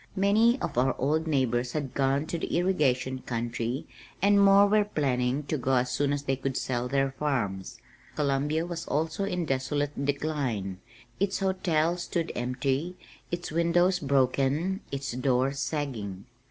[0.15, 3.85] Many of our old neighbors had gone "to the irrigation country"
[4.19, 7.77] and more were planning to go as soon as they could sell their farms.
[8.15, 10.79] Columbia was also in desolate decline.
[11.19, 12.95] Its hotel stood empty,
[13.29, 16.25] its windows broken, its doors sagging.